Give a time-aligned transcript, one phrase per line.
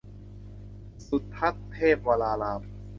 [1.07, 2.61] สุทัศนเทพวราราม